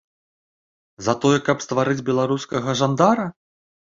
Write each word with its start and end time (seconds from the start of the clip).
За 1.07 1.13
тое, 1.25 1.35
каб 1.49 1.57
стварыць 1.65 2.05
беларускага 2.09 2.75
жандара? 2.83 3.25